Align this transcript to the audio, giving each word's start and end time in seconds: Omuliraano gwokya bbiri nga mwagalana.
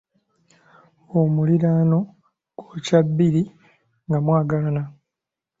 Omuliraano 1.19 1.99
gwokya 2.57 2.99
bbiri 3.07 3.43
nga 4.07 4.17
mwagalana. 4.25 4.83